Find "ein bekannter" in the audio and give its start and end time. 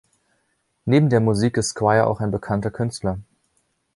2.21-2.71